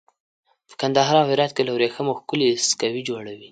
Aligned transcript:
په 0.67 0.73
کندهار 0.81 1.15
او 1.21 1.27
هرات 1.31 1.51
کې 1.53 1.61
له 1.67 1.71
وریښمو 1.73 2.17
ښکلي 2.19 2.49
سکوي 2.69 3.01
جوړوي. 3.09 3.49